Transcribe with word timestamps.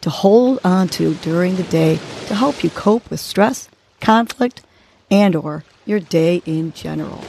to 0.00 0.10
hold 0.10 0.58
on 0.64 0.88
to 0.88 1.14
during 1.14 1.56
the 1.56 1.62
day 1.64 1.96
to 2.26 2.34
help 2.34 2.64
you 2.64 2.70
cope 2.70 3.10
with 3.10 3.20
stress, 3.20 3.68
conflict, 4.00 4.62
and 5.10 5.36
or 5.36 5.64
your 5.84 6.00
day 6.00 6.42
in 6.46 6.72
general. 6.72 7.24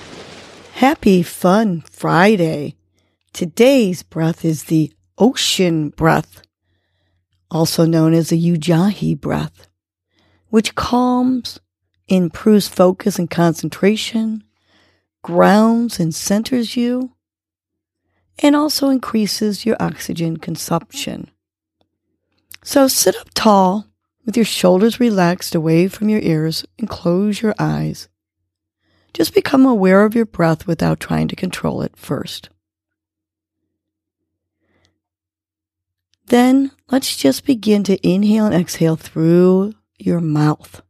Happy 0.73 1.21
fun 1.23 1.81
Friday. 1.81 2.75
Today's 3.33 4.03
breath 4.03 4.43
is 4.43 4.65
the 4.65 4.91
ocean 5.17 5.89
breath, 5.89 6.41
also 7.49 7.85
known 7.85 8.13
as 8.13 8.29
the 8.29 8.51
Ujjayi 8.51 9.19
breath, 9.19 9.67
which 10.49 10.75
calms, 10.75 11.59
improves 12.07 12.67
focus 12.67 13.17
and 13.17 13.29
concentration, 13.29 14.43
grounds 15.23 15.99
and 15.99 16.13
centers 16.13 16.75
you, 16.75 17.13
and 18.39 18.55
also 18.55 18.89
increases 18.89 19.65
your 19.65 19.77
oxygen 19.79 20.37
consumption. 20.37 21.29
So 22.63 22.87
sit 22.87 23.15
up 23.15 23.29
tall 23.33 23.87
with 24.25 24.37
your 24.37 24.45
shoulders 24.45 24.99
relaxed 24.99 25.55
away 25.55 25.87
from 25.87 26.09
your 26.09 26.21
ears 26.21 26.65
and 26.77 26.89
close 26.89 27.41
your 27.41 27.55
eyes. 27.57 28.07
Just 29.13 29.33
become 29.33 29.65
aware 29.65 30.05
of 30.05 30.15
your 30.15 30.25
breath 30.25 30.67
without 30.67 30.99
trying 30.99 31.27
to 31.29 31.35
control 31.35 31.81
it 31.81 31.97
first. 31.97 32.49
Then 36.27 36.71
let's 36.89 37.17
just 37.17 37.45
begin 37.45 37.83
to 37.83 38.07
inhale 38.07 38.45
and 38.45 38.55
exhale 38.55 38.95
through 38.95 39.73
your 39.97 40.21
mouth. 40.21 40.81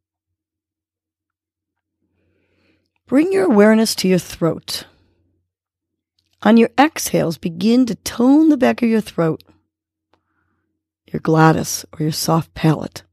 Bring 3.07 3.33
your 3.33 3.45
awareness 3.45 3.95
to 3.95 4.07
your 4.07 4.19
throat. 4.19 4.85
On 6.43 6.57
your 6.57 6.69
exhales, 6.79 7.37
begin 7.37 7.85
to 7.87 7.95
tone 7.95 8.49
the 8.49 8.57
back 8.57 8.81
of 8.81 8.89
your 8.89 9.01
throat, 9.01 9.43
your 11.11 11.19
glottis, 11.19 11.85
or 11.93 12.03
your 12.03 12.11
soft 12.11 12.53
palate, 12.53 13.03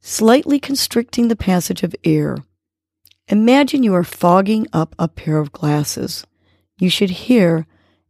slightly 0.00 0.58
constricting 0.58 1.28
the 1.28 1.36
passage 1.36 1.82
of 1.82 1.94
air. 2.04 2.36
Imagine 3.28 3.82
you 3.82 3.94
are 3.94 4.04
fogging 4.04 4.66
up 4.72 4.94
a 4.98 5.08
pair 5.08 5.38
of 5.38 5.52
glasses. 5.52 6.26
You 6.78 6.90
should 6.90 7.10
hear 7.10 7.66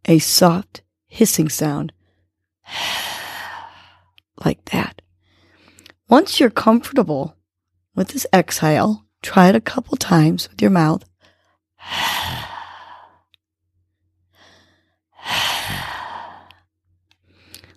a 0.06 0.18
soft 0.18 0.82
hissing 1.06 1.48
sound 1.48 1.92
like 4.44 4.64
that. 4.66 5.02
Once 6.08 6.40
you're 6.40 6.50
comfortable 6.50 7.36
with 7.94 8.08
this 8.08 8.26
exhale, 8.34 9.04
try 9.22 9.48
it 9.48 9.54
a 9.54 9.60
couple 9.60 9.96
times 9.96 10.48
with 10.48 10.60
your 10.60 10.70
mouth. 10.70 11.04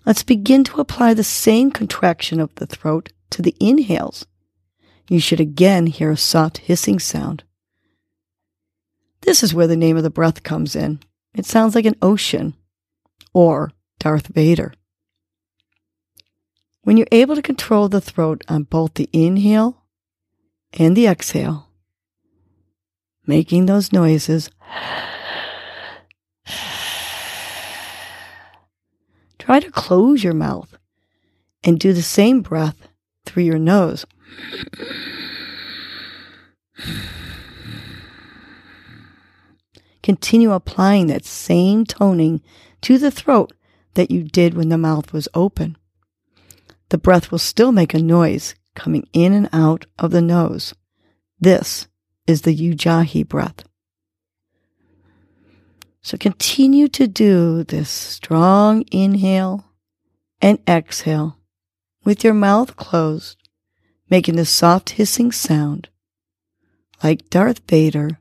Let's 0.06 0.24
begin 0.24 0.64
to 0.66 0.80
apply 0.80 1.14
the 1.14 1.24
same 1.24 1.72
contraction 1.72 2.40
of 2.40 2.54
the 2.56 2.68
throat 2.68 3.12
to 3.32 3.42
the 3.42 3.56
inhales. 3.60 4.26
You 5.10 5.20
should 5.20 5.40
again 5.40 5.88
hear 5.88 6.12
a 6.12 6.18
soft 6.18 6.60
hissing 6.60 7.00
sound. 7.00 7.44
This 9.22 9.42
is 9.42 9.54
where 9.54 9.68
the 9.68 9.76
name 9.76 9.98
of 9.98 10.04
the 10.04 10.12
breath 10.12 10.44
comes 10.44 10.76
in. 10.76 11.00
It 11.34 11.46
sounds 11.46 11.74
like 11.74 11.86
an 11.86 11.98
ocean 12.02 12.56
or 13.34 13.72
Darth 14.00 14.28
Vader. 14.28 14.74
When 16.84 16.98
you're 16.98 17.08
able 17.12 17.36
to 17.36 17.42
control 17.42 17.90
the 17.90 18.00
throat 18.02 18.44
on 18.48 18.64
both 18.64 18.94
the 18.94 19.10
inhale 19.12 19.86
and 20.74 20.96
the 20.96 21.08
exhale, 21.08 21.70
making 23.26 23.66
those 23.66 23.92
noises, 23.92 24.52
try 29.46 29.60
to 29.60 29.72
close 29.72 30.24
your 30.24 30.34
mouth 30.34 30.78
and 31.64 31.80
do 31.80 31.94
the 31.94 32.02
same 32.02 32.42
breath 32.42 32.88
through 33.26 33.44
your 33.44 33.60
nose. 33.60 34.06
Continue 40.04 40.52
applying 40.52 41.08
that 41.08 41.26
same 41.26 41.86
toning 41.86 42.42
to 42.82 42.98
the 42.98 43.10
throat 43.10 43.54
that 43.96 44.12
you 44.12 44.24
did 44.24 44.54
when 44.54 44.70
the 44.70 44.78
mouth 44.78 45.14
was 45.14 45.28
open 45.34 45.78
the 46.90 46.98
breath 46.98 47.32
will 47.32 47.40
still 47.40 47.72
make 47.72 47.94
a 47.94 48.00
noise 48.00 48.56
coming 48.76 49.08
in 49.14 49.34
and 49.34 49.50
out 49.52 49.86
of 49.98 50.12
the 50.12 50.22
nose. 50.22 50.74
This 51.40 51.88
is 52.28 52.44
the 52.44 52.56
Ujjayi 52.56 53.28
breath. 53.28 53.66
So 56.06 56.20
continue 56.20 56.88
to 56.90 57.08
do 57.08 57.64
this 57.64 57.90
strong 57.90 58.86
inhale 58.92 59.66
and 60.40 60.60
exhale 60.68 61.40
with 62.04 62.24
your 62.24 62.36
mouth 62.36 62.76
closed, 62.76 63.38
making 64.08 64.36
the 64.36 64.46
soft 64.46 64.92
hissing 64.92 65.32
sound 65.32 65.90
like 67.04 67.32
Darth 67.32 67.62
Vader 67.68 68.20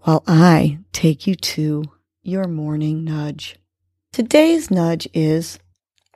while 0.00 0.22
I 0.26 0.80
take 0.92 1.26
you 1.26 1.34
to 1.34 1.84
your 2.22 2.46
morning 2.46 3.02
nudge. 3.02 3.56
Today's 4.12 4.70
nudge 4.70 5.08
is 5.14 5.58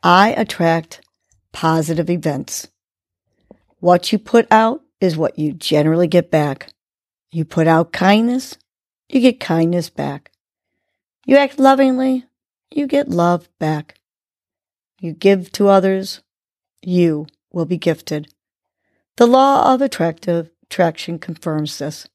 I 0.03 0.33
attract 0.33 1.01
positive 1.53 2.11
events. 2.11 2.69
What 3.79 4.13
you 4.13 4.19
put 4.19 4.47
out 4.51 4.83
is 5.01 5.17
what 5.17 5.39
you 5.39 5.55
generally 5.55 6.07
get 6.07 6.31
back. 6.31 6.71
You 7.31 7.47
put 7.47 7.67
out 7.67 7.95
kindness, 7.95 8.59
you 9.09 9.21
get 9.21 9.41
kindness 9.41 9.91
back. 9.91 10.31
You 11.25 11.37
act 11.37 11.59
lovingly, 11.59 12.25
you 12.71 12.87
get 12.87 13.09
love 13.09 13.49
back. 13.59 13.99
You 15.01 15.13
give 15.13 15.53
to 15.53 15.69
others, 15.69 16.23
you 16.83 17.27
will 17.53 17.67
be 17.67 17.79
gifted. 17.79 18.33
The 19.17 19.27
law 19.27 19.73
of 19.73 19.81
attractive 19.81 20.51
attraction 20.65 21.19
confirms 21.19 21.79
this. 21.79 22.09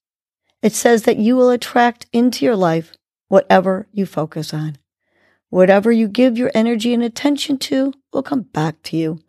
It 0.61 0.73
says 0.73 1.03
that 1.03 1.17
you 1.17 1.35
will 1.35 1.49
attract 1.49 2.05
into 2.13 2.45
your 2.45 2.55
life 2.55 2.93
whatever 3.27 3.87
you 3.91 4.05
focus 4.05 4.53
on. 4.53 4.77
Whatever 5.49 5.91
you 5.91 6.07
give 6.07 6.37
your 6.37 6.51
energy 6.53 6.93
and 6.93 7.03
attention 7.03 7.57
to 7.57 7.93
will 8.13 8.23
come 8.23 8.43
back 8.43 8.81
to 8.83 8.97
you. 8.97 9.19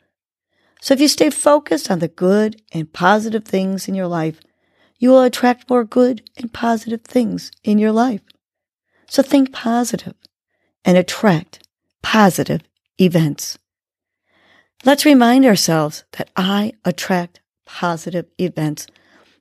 So 0.80 0.94
if 0.94 1.00
you 1.00 1.08
stay 1.08 1.30
focused 1.30 1.90
on 1.90 2.00
the 2.00 2.08
good 2.08 2.60
and 2.72 2.92
positive 2.92 3.44
things 3.44 3.88
in 3.88 3.94
your 3.94 4.08
life, 4.08 4.40
you 5.02 5.10
will 5.10 5.22
attract 5.22 5.68
more 5.68 5.84
good 5.84 6.22
and 6.36 6.52
positive 6.52 7.02
things 7.02 7.50
in 7.64 7.78
your 7.78 7.90
life. 7.90 8.22
So 9.08 9.22
think 9.22 9.52
positive 9.52 10.14
and 10.84 10.96
attract 10.96 11.66
positive 12.02 12.62
events. 12.98 13.58
Let's 14.84 15.04
remind 15.04 15.44
ourselves 15.44 16.04
that 16.12 16.30
I 16.36 16.74
attract 16.84 17.40
positive 17.66 18.26
events 18.38 18.86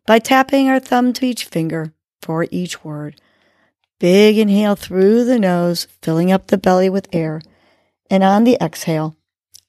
by 0.07 0.17
tapping 0.17 0.67
our 0.67 0.79
thumb 0.79 1.13
to 1.13 1.25
each 1.25 1.45
finger 1.45 1.93
for 2.21 2.47
each 2.49 2.83
word 2.83 3.21
Big 4.01 4.39
inhale 4.39 4.73
through 4.73 5.25
the 5.25 5.37
nose, 5.37 5.85
filling 6.01 6.31
up 6.31 6.47
the 6.47 6.57
belly 6.57 6.89
with 6.89 7.07
air. 7.13 7.39
And 8.09 8.23
on 8.23 8.45
the 8.45 8.57
exhale, 8.59 9.15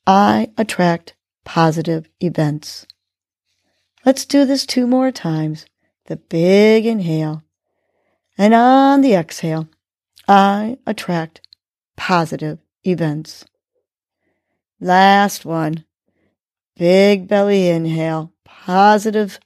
I 0.06 0.50
attract 0.56 1.14
positive 1.44 2.08
events. 2.18 2.86
Let's 4.06 4.24
do 4.24 4.46
this 4.46 4.64
two 4.64 4.86
more 4.86 5.12
times. 5.12 5.66
The 6.12 6.18
big 6.18 6.84
inhale. 6.84 7.42
And 8.36 8.52
on 8.52 9.00
the 9.00 9.14
exhale, 9.14 9.70
I 10.28 10.76
attract 10.86 11.40
positive 11.96 12.58
events. 12.84 13.46
Last 14.78 15.46
one. 15.46 15.86
Big 16.76 17.28
belly 17.28 17.70
inhale, 17.70 18.34
positive 18.44 19.40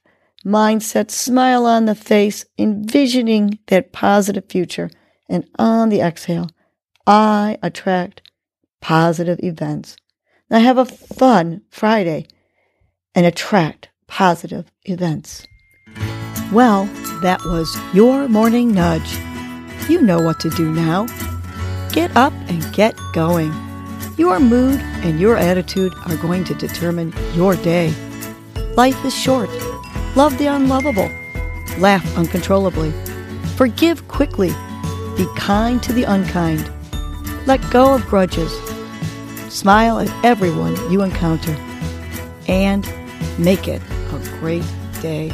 mindset, 0.45 1.09
smile 1.09 1.65
on 1.65 1.85
the 1.85 1.95
face, 1.95 2.43
envisioning 2.57 3.59
that 3.67 3.93
positive 3.93 4.49
future. 4.49 4.89
And 5.29 5.49
on 5.57 5.87
the 5.87 6.01
exhale, 6.01 6.49
I 7.05 7.59
attract 7.63 8.29
positive 8.81 9.39
events. 9.41 9.95
Now 10.49 10.59
have 10.59 10.77
a 10.77 10.83
fun 10.83 11.61
Friday 11.69 12.27
and 13.15 13.25
attract 13.25 13.87
positive 14.05 14.69
events. 14.83 15.47
Well, 16.51 16.85
that 17.21 17.43
was 17.43 17.77
your 17.93 18.29
morning 18.29 18.73
nudge. 18.73 19.19
You 19.89 20.01
know 20.01 20.21
what 20.21 20.39
to 20.41 20.49
do 20.49 20.71
now. 20.71 21.05
Get 21.91 22.15
up 22.15 22.33
and 22.47 22.73
get 22.73 22.97
going. 23.13 23.53
Your 24.17 24.39
mood 24.39 24.79
and 24.79 25.19
your 25.19 25.35
attitude 25.35 25.93
are 26.05 26.15
going 26.17 26.45
to 26.45 26.55
determine 26.55 27.13
your 27.33 27.55
day. 27.57 27.93
Life 28.75 29.03
is 29.03 29.13
short. 29.13 29.49
Love 30.15 30.37
the 30.37 30.47
unlovable. 30.47 31.09
Laugh 31.79 32.17
uncontrollably. 32.17 32.91
Forgive 33.55 34.07
quickly. 34.07 34.53
Be 35.17 35.27
kind 35.35 35.83
to 35.83 35.91
the 35.91 36.03
unkind. 36.03 36.71
Let 37.45 37.59
go 37.71 37.93
of 37.93 38.05
grudges. 38.05 38.51
Smile 39.49 39.99
at 39.99 40.25
everyone 40.25 40.75
you 40.91 41.01
encounter. 41.01 41.55
And 42.47 42.87
make 43.37 43.67
it 43.67 43.81
a 44.13 44.39
great 44.39 44.65
day. 45.01 45.31